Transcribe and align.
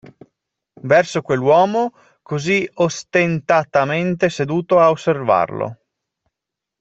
Verso 0.81 1.21
quell'uomo 1.21 1.93
così 2.23 2.67
ostentatamente 2.73 4.31
seduto 4.31 4.79
a 4.79 4.89
osservarlo. 4.89 5.77